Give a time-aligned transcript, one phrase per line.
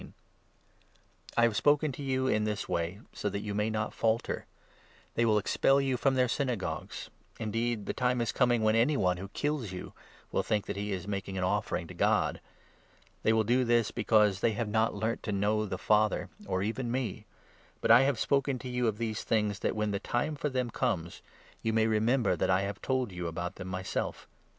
[1.37, 4.39] I have spoken to you in this way so that you may not falter, i
[4.41, 4.45] j
[5.13, 8.97] They will expel you from their Synagogues; indeed the time 2 is coming when any
[8.97, 9.93] one who kills you
[10.31, 12.41] will think that he is making an offering to God.
[13.21, 16.63] They will do this, because they 3 have not learnt to know the Father, or
[16.63, 17.27] even me.
[17.79, 20.49] But I have 4 spoken to you of these things that, when the time for
[20.49, 21.21] them comes,
[21.61, 24.27] you may remember that I told you about them myself.